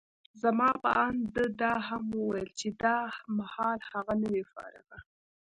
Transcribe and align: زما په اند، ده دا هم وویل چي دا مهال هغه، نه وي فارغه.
زما 0.41 0.69
په 0.83 0.89
اند، 1.05 1.21
ده 1.35 1.43
دا 1.61 1.73
هم 1.87 2.03
وویل 2.19 2.49
چي 2.59 2.69
دا 2.83 2.97
مهال 3.37 3.79
هغه، 3.91 4.13
نه 4.21 4.27
وي 4.33 4.43
فارغه. 4.53 4.97